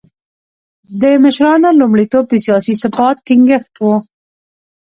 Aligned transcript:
د 1.01 1.03
مشرانو 1.23 1.69
لومړیتوب 1.79 2.23
د 2.29 2.33
سیاسي 2.45 2.73
ثبات 2.81 3.17
ټینګښت 3.27 3.73
و. 3.79 3.83